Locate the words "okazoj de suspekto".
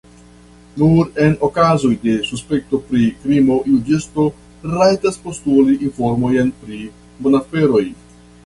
1.47-2.79